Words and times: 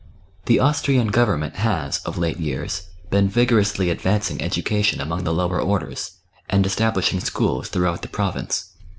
The 0.47 0.59
Austrian 0.59 1.09
Government 1.09 1.57
has, 1.57 1.99
of 2.05 2.17
late 2.17 2.39
years, 2.39 2.87
been 3.11 3.29
vigorously 3.29 3.91
advancing 3.91 4.41
education 4.41 4.99
among 4.99 5.25
the 5.25 5.31
lower 5.31 5.61
orders, 5.61 6.13
and 6.49 6.65
establishing 6.65 7.19
schools 7.19 7.69
throughout 7.69 8.01
the 8.01 8.07
province. 8.07 8.71